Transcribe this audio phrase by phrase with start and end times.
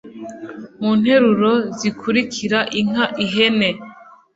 [0.81, 3.69] mu nteruro zikurikira inka ihene